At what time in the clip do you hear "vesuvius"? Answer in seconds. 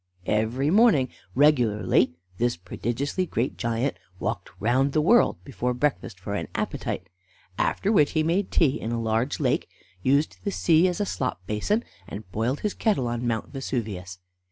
13.49-14.17